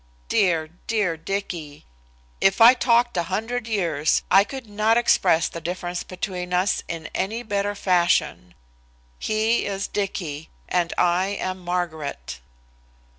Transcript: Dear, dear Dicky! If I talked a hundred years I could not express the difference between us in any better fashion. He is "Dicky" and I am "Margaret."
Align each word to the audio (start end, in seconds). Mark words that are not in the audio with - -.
Dear, 0.29 0.69
dear 0.87 1.15
Dicky! 1.15 1.85
If 2.41 2.59
I 2.59 2.73
talked 2.73 3.15
a 3.17 3.21
hundred 3.29 3.67
years 3.67 4.23
I 4.31 4.43
could 4.43 4.65
not 4.65 4.97
express 4.97 5.47
the 5.47 5.61
difference 5.61 6.01
between 6.01 6.55
us 6.55 6.81
in 6.87 7.07
any 7.13 7.43
better 7.43 7.75
fashion. 7.75 8.55
He 9.19 9.63
is 9.67 9.87
"Dicky" 9.87 10.49
and 10.67 10.91
I 10.97 11.27
am 11.39 11.59
"Margaret." 11.59 12.39